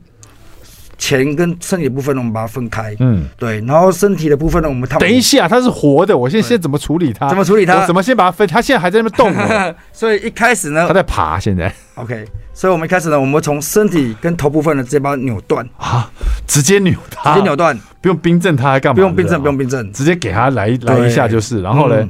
[1.02, 2.96] 钱跟身体的部分呢，我们把它分开。
[3.00, 3.60] 嗯，对。
[3.62, 5.00] 然后身体的部分呢，我们烫。
[5.00, 7.28] 等一下，它是活的，我现在先怎么处理它？
[7.28, 7.82] 怎么处理它？
[7.82, 8.48] 我怎么先把它分？
[8.48, 9.34] 它现在还在那边动。
[9.92, 11.40] 所以一开始呢，它在爬。
[11.40, 11.74] 现在。
[11.96, 15.68] OK，所以我们一开始呢，我们从身体跟头部分呢，直接把它扭断。
[15.78, 16.08] 啊，
[16.46, 18.96] 直接扭它，直接扭断，不用冰镇它，还干嘛？
[18.96, 21.64] 不用冰镇，不用冰镇，直接给它来来一下就是。
[21.64, 22.08] 然后呢，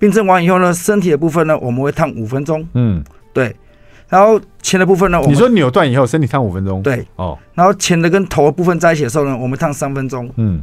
[0.00, 2.66] 冰镇完以后呢，身体的部分呢，我们会烫五分钟。
[2.74, 3.54] 嗯，对。
[4.12, 7.38] 然后前的部分呢，我们你说扭断以后，身体烫五分钟，对，哦。
[7.54, 10.62] 然后前的跟头的部分在一起的时候呢，我们烫三分钟，嗯，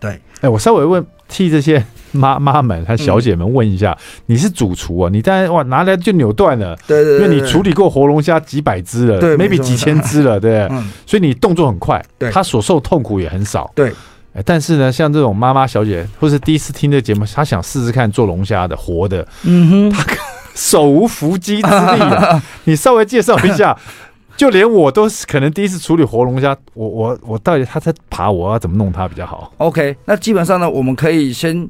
[0.00, 0.20] 对。
[0.40, 5.08] 哎，我稍微问替这些妈妈们和小姐们问一下，你是主厨啊？
[5.12, 13.92] 你当然哇拿来就扭断了，对对，因为你处理过活龙虾几百只了，对，maybe 几千只了，对，嗯，所以你动作很快，对，他所受痛苦也很少，对。
[14.34, 20.04] 哎，但是呢，像这种妈妈小姐，或是第一次听这节目，她想试试看做龙虾的活的，嗯哼，她。
[20.54, 22.42] 手无缚鸡之力啊！
[22.64, 23.76] 你稍微介绍一下，
[24.36, 31.68] 就连我都是可能第一次处理活龙虾，我我我到底它在爬，我要怎么弄它比较好？OK，那基本上呢，我们可以先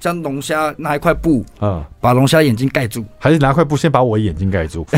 [0.00, 4.86] 将龙虾拿一块布，嗯，把龙虾眼睛盖住，还是拿块布先把我眼睛盖住？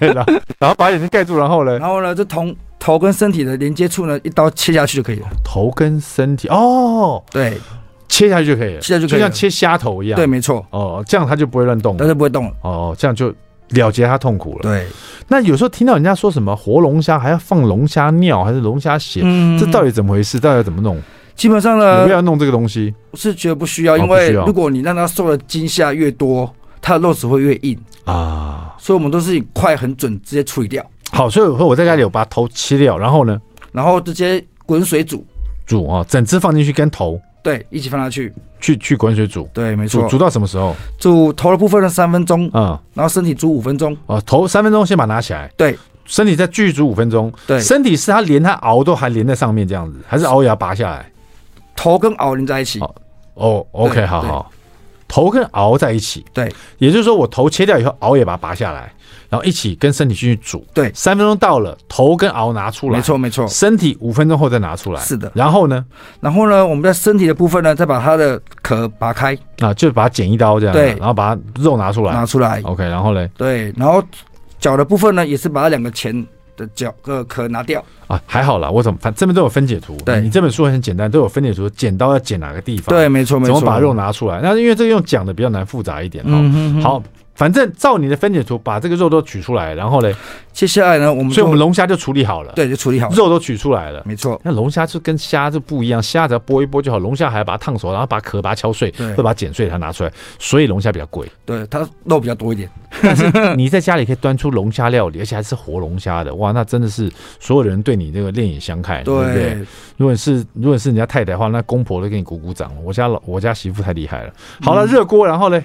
[0.00, 0.24] 对了，
[0.58, 1.78] 然后把眼睛盖住，然后呢？
[1.78, 5.28] 然后呢，就同头跟身体的连接处呢，一刀切下去就可以了。
[5.44, 7.58] 头跟身体哦，对。
[8.08, 10.16] 切下去就可以了，切下去就可以，就像切虾头一样。
[10.16, 10.64] 对，没错。
[10.70, 12.52] 哦，这样它就不会乱动了，它就不会动了。
[12.62, 13.32] 哦，这样就
[13.70, 14.62] 了结它痛苦了。
[14.62, 14.86] 对。
[15.28, 20.40] 那有时候听到人家说什么活龙虾还要放龙虾尿还是龙虾血，嗯，这到底怎么回事？
[20.40, 20.98] 到底要怎么弄？
[21.36, 22.92] 基本上呢，不要弄这个东西。
[23.10, 28.74] 我是觉得不需要，因为如果你让它受的惊吓越多，它的肉质会越硬啊。
[28.78, 30.84] 所以我们都是以快很准直接处理掉。
[31.10, 33.38] 好，所以我我在家里我把头切掉，然后呢，
[33.70, 35.24] 然后直接滚水煮
[35.66, 37.20] 煮啊，整只放进去跟头。
[37.48, 38.30] 对，一起放下去，
[38.60, 39.48] 去去滚水煮。
[39.54, 40.06] 对，没错。
[40.06, 40.76] 煮到什么时候？
[40.98, 42.50] 煮头的部分呢，三分钟。
[42.52, 43.96] 嗯，然后身体煮五分钟。
[44.04, 45.50] 哦，头三分钟先把它拿起来。
[45.56, 47.32] 对，身体再继续煮五分钟。
[47.46, 51.10] 对，身体是它连它熬都还连在上面这样子，还是熬也要拔下来？
[51.74, 52.80] 头跟熬连在一起。
[53.32, 54.50] 哦，OK，好好。
[55.08, 56.24] 头头跟螯在一起。
[56.32, 58.92] 对，也就是说我头切掉以后，螯也把它拔下来，
[59.28, 60.64] 然后一起跟身体进去煮。
[60.72, 62.96] 对，三分钟到了，头跟螯拿出来。
[62.96, 65.00] 没错没错，身体五分钟后再拿出来。
[65.00, 65.32] 是的。
[65.34, 65.84] 然后呢？
[66.20, 66.64] 然后呢？
[66.64, 70.74] 我们在身体的部分呢，再把它的壳拔开啊，就把它剪一刀这样。
[70.74, 72.12] 对，然后把它肉拿出来。
[72.12, 72.60] 拿出来。
[72.64, 73.28] OK，然后嘞？
[73.36, 74.02] 对，然后
[74.60, 76.26] 脚的部分呢，也是把它两个前。
[76.58, 79.96] 的脚个壳拿掉啊，还好啦，我怎么反正这边都有分解图。
[80.04, 82.94] 对，你这本书很简单，都有分解图，剪刀要剪哪个地方？
[82.94, 83.54] 对，没错没错。
[83.54, 84.40] 怎么把肉拿出来？
[84.42, 86.22] 那因为这个用讲的比较难复杂一点。
[86.26, 86.82] 嗯哼哼。
[86.82, 87.02] 好。
[87.38, 90.12] 反正照你的分解图，把这个肉都取出来，然后呢，
[90.52, 94.40] 接下来呢，我们所以我们龙虾就处理好了，对，就处理好了，肉都取出来了，没错。
[94.42, 102.68] 那龙虾就跟虾就不一样，虾只要剥一剥就好，龙虾还要把它烫熟，然后把壳把它敲碎，对，会把它剪碎，它拿出来，所以龙虾比较贵，对，它肉比较多一点。
[103.00, 109.56] 但是你在家里可以端出龙虾料理，而且还是活龙虾的，哇，那真的是所有人对你这个另眼相看，对不对？
[109.96, 112.72] 如果是如果是人家太太的话，那公婆都给你鼓鼓掌。
[112.82, 114.32] 我家老我家媳妇太厉害了。
[114.60, 115.62] 好了，热锅，然后嘞。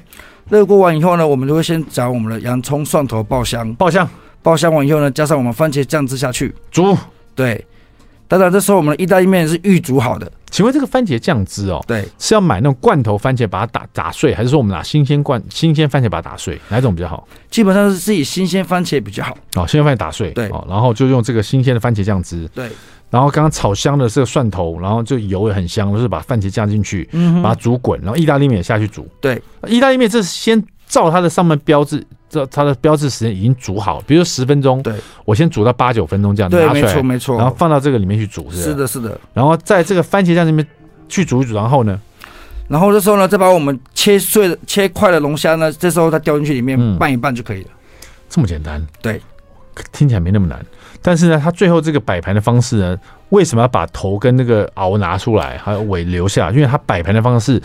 [0.50, 4.08] 热锅完以后呢，我们就会先找我们的洋葱、蒜头爆香，爆香，
[4.42, 6.98] 爆香完以后呢，加上我们番茄酱汁下去煮。
[7.34, 7.66] 对，
[8.28, 10.32] 当然这时候我们的意大利面是预煮好的。
[10.52, 17.28] 请问这个番茄酱汁哦，对，是要买那种罐头番茄把它打打碎，还是说我们拿新鲜罐新鲜番茄把它打碎，哪一种比较好？
[17.50, 19.36] 基本上是自己新鲜番茄比较好。
[19.56, 22.70] 哦，新鲜番茄打碎，对，哦，然后就用这个新鲜的番茄酱汁，对。
[23.14, 29.08] 然后刚刚炒香的这个蒜头，然后就油也很香，就是把番茄加进去，嗯，把它煮滚，然后意大利面也下去煮。
[29.22, 34.96] 对，意大利面这是先照它的上面标志，这它的标志时间已经煮好，比如说十分钟，对，
[35.26, 38.74] 我先煮到八九分钟这样，对，拿出来，没错没错，然后放到这个里面去煮，是是？
[38.74, 39.16] 的，是的。
[39.32, 40.66] 然后在这个番茄酱里面
[41.08, 42.02] 去煮一煮，然后呢，
[42.68, 47.70] 然后这时候呢，再把我们切碎的切块的龙虾呢，这时候它掉进去里面拌一拌就可以了，
[48.28, 48.84] 这么简单？
[49.04, 49.22] 对，
[49.92, 50.64] 听起来没那么难。
[51.02, 52.98] 但是呢，他最后这个摆盘的方式呢，
[53.30, 56.50] 为什么要把头跟那个鳌拿出来，还有尾留下？
[56.52, 57.62] 因为他摆盘的方式。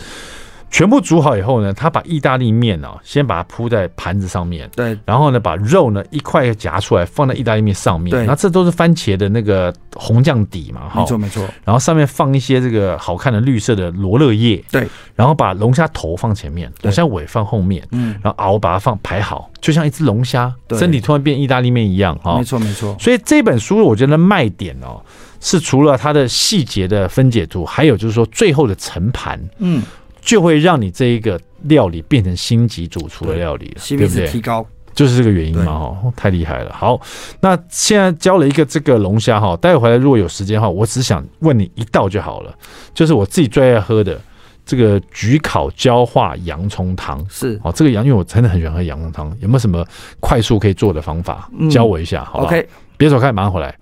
[0.69, 25.01] 全部煮好以后呢，他把意大利面啊，先把它铺在盘子上面，对，然后呢，把肉呢一块夹出来放在意大利面上面，对，然后这都是番茄的那个红酱底嘛，哈，没错没错，然后上面放一些这个好看的绿色的罗勒叶，对，然后把龙虾头放前面，龙虾尾放后面，嗯，然后熬把它放排好，就像一只龙虾，身体突然变意大利面一样，哈，没错没错，所以这本书我觉得卖点哦，
[25.41, 29.81] 是除了它的细节的分解图，还有就是说最后的盛盘，嗯。
[30.21, 34.27] 就会让你这一个料理变成星级主厨的料理了，对不对？
[34.27, 36.73] 提高就是这个原因嘛，哦，太厉害了。
[36.73, 36.99] 好，
[37.39, 42.53] 那现在教了一个这个龙虾哈，待会回来如果有时间哈，我只想问你一道就好了，
[42.93, 44.19] 就是我自己最爱喝的
[44.65, 47.25] 这个焗烤焦化洋葱汤。
[47.29, 49.85] 是，哦，这个洋，因为我真的很喜欢喝洋葱汤，有没有什么
[50.19, 51.49] 快速可以做的方法？
[51.71, 52.53] 教我一下，好不好？
[52.97, 53.73] 别走开，马上回来。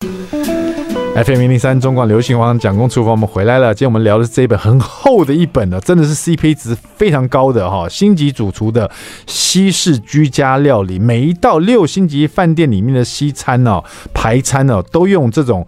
[0.00, 3.74] FM 零零三中广流行网蒋公厨房，我们回来了。
[3.74, 8.90] 今天我们聊的是这一本很厚的一本呢，真的是 CP 值非常高的哈，星级主厨的
[9.26, 13.84] 西式居家料理，每一道六星级饭店里面的西餐哦，
[14.14, 15.66] 排餐哦，都用这种。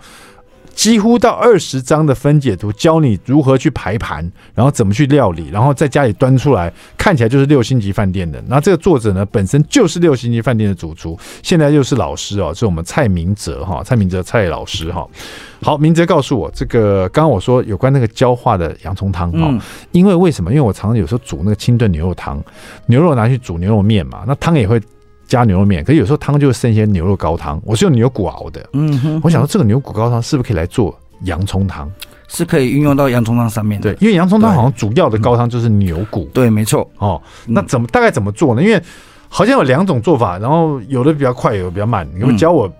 [0.74, 8.42] 几乎到二十张的分解图，教你如何去排盘，然后怎么去料理，然后在家里端出来，看起来就是六星级饭店的。
[8.48, 15.06] 然后这个作者呢，本身就是六星级饭店的主厨，现在又是老师哦，是我们蔡明哲哈，蔡明哲蔡老师哈。
[15.62, 19.54] 好，明哲告诉我，这个刚刚我说有关那个焦化的洋葱汤哈，
[19.92, 20.50] 因为为什么？
[20.50, 22.42] 因为我常常有时候煮那个清炖牛肉汤，
[22.86, 24.80] 牛肉拿去煮牛肉面嘛，那汤也会。
[25.26, 28.68] 加牛肉面，可是有时候汤就会剩一些牛肉高汤，我是用牛骨熬的。
[28.72, 31.90] 嗯哼，我想说这个牛骨高汤是不是可以来做洋葱汤？
[32.28, 33.92] 是可以运用到洋葱汤上面的。
[33.92, 36.28] 对，因为洋葱汤好像主要的高汤就是牛骨。
[36.32, 36.88] 对，没错。
[36.96, 38.62] 哦，那怎么大概怎么做呢？
[38.62, 38.82] 因为
[39.28, 42.06] 好像有两种做法，然后有的比较快，有的比较慢。
[42.14, 42.70] 你可不可以教我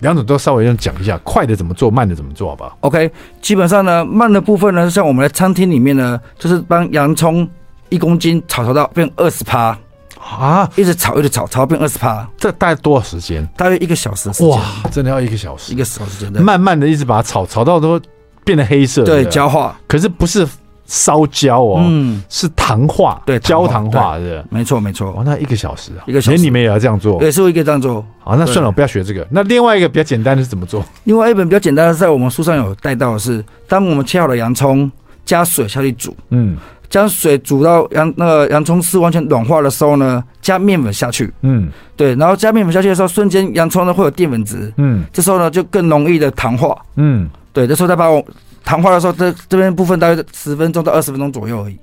[0.00, 7.48] 两种都稍微用讲一下，快的怎么做，慢的怎么做，好不好？OK，基本上呢，慢的部分呢，像我们的餐厅里面呢，就是帮洋葱
[7.88, 9.78] 一公斤炒炒到变二十趴。
[10.18, 10.70] 啊！
[10.76, 13.46] 一直炒，一直炒，炒到变二十趴，这大概多少时间？
[13.56, 14.48] 大约一个小时的时间。
[14.50, 16.42] 哇，真的要一个小时，一个小时时间。
[16.42, 18.00] 慢慢的一直把它炒，炒到都
[18.44, 19.04] 变得黑色。
[19.04, 19.78] 对，焦化。
[19.86, 20.46] 可是不是
[20.86, 24.44] 烧焦哦，嗯，是糖化，对，焦糖化的。
[24.50, 25.08] 没错，没错。
[25.16, 26.36] 哦，那一个小时啊，一个小时。
[26.36, 27.18] 连你们也要这样做？
[27.18, 28.04] 对，是我一个这样做。
[28.20, 29.26] 好，那算了，我不要学这个。
[29.30, 30.84] 那另外一个比较简单的是怎么做？
[31.04, 34.90] 另外一本比较简单的，在我们书上有带到的是，当我们切好的洋葱
[35.24, 36.56] 加水下去煮，嗯。
[36.90, 41.32] 将水煮到洋那个洋葱丝完全软化的时候呢，加面粉下去。
[41.42, 44.72] 嗯，对，然后加面粉下去的时候，瞬间洋葱呢会有淀粉质。
[44.76, 46.76] 嗯，这时候呢就更容易的糖化。
[46.96, 48.24] 嗯，对，这时候再把我
[48.64, 51.78] 糖化的时候，这这边部分大约十分钟到二十分钟左右而已。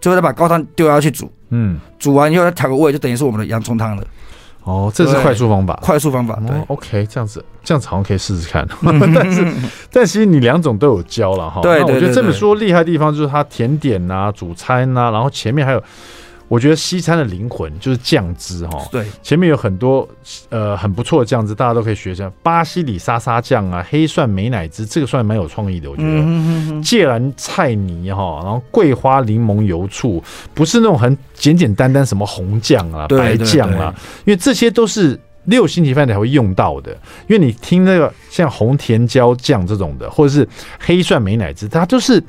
[0.00, 1.30] 最后再把高汤丢下去煮。
[1.50, 4.04] 嗯，煮完以后再调个味，就等于是我们的洋葱汤了。
[4.64, 6.38] 哦，这是快速方法，快速方法。
[6.46, 8.66] 对、哦、，OK，这样子，这样子好像可以试试看。
[8.82, 9.54] 但是，
[9.92, 11.60] 但其实你两种都有教了哈。
[11.60, 15.82] 对，对，对，对，我觉得这本书厉害的地方就是它甜点啊、主餐啊，然后前面还有。
[16.46, 20.06] 我觉得西餐的灵魂就是酱汁哈，对，前面有很多
[20.50, 22.30] 呃很不错的酱汁，大家都可以学一下。
[22.42, 26.08] 巴西里沙沙酱啊，黑蒜美乃滋，这个算蛮有创意的，我觉得。
[26.08, 30.22] 嗯、芥蓝菜泥哈，然后桂花柠檬油醋，
[30.52, 33.94] 不是那种很简简单单什么红酱啊、白酱啊，
[34.26, 36.92] 因为这些都是六星级饭店才会用到的。
[37.26, 40.46] 因为你听那个像红甜椒酱这种的，或者是
[40.78, 42.22] 黑蒜美乃滋，它就是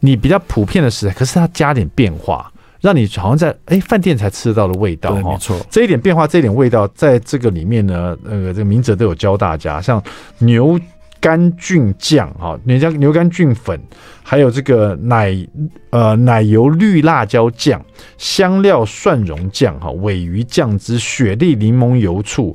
[0.00, 2.50] 你比较普遍的食材，可是它加点变化。
[2.84, 10.02] 让你好像在哎饭店才吃得到的味道哈，没错，这一点变化，这一点味道，在这个里面呢，那个这个明哲都有教大家，像
[10.40, 10.78] 牛
[11.18, 13.80] 肝菌酱哈，人家牛肝菌粉，
[14.22, 15.34] 还有这个奶
[15.88, 17.82] 呃奶油绿辣椒酱、
[18.18, 22.54] 香料蒜蓉酱哈、尾鱼酱汁、雪莉柠檬油醋、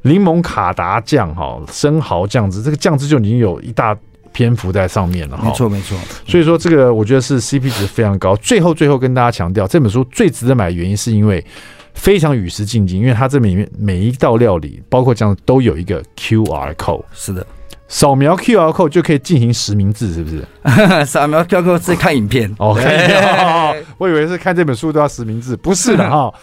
[0.00, 3.94] 柠檬卡达酱哈、生蚝酱汁，这个酱汁就已经有一大。
[4.38, 8.36] 篇幅在上面了哈，没错没错，所以说这个我觉得是 CP 值非常高。
[8.36, 11.44] 最后最后跟大家强调，这本书最值得买的原因是因为
[11.92, 17.44] 非常与时俱进，因为它这里面每一道料理，包括这样都有一个 QR code，是的，
[17.88, 20.46] 扫描 QR code 就可以进行实名制，是不是？
[21.04, 26.32] 扫描 QR code 是看影片，OK，我以为是看这本书都要实名制，不是的哈。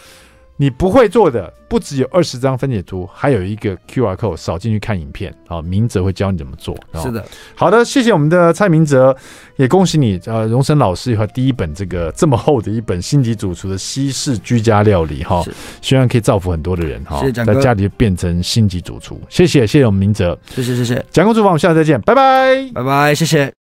[0.57, 6.77] 你不会做的不只有二十张分解图，还有一个 QR code 扫进去看影片啊，明哲会教你怎么做。
[6.93, 7.25] 是的，
[7.55, 9.15] 好的，谢谢我们的蔡明哲，
[9.57, 15.43] 也恭喜你，呃，荣生老师和第一本这个这么厚的一本星级主厨的西式居家料理哈，
[15.81, 19.19] 希望可以造福很多的人哈，在家里变成星级主厨。
[19.27, 23.64] 谢谢，谢谢我们明哲，谢谢谢谢，蒋公厨房，我们下次再见，拜拜，拜拜，谢谢。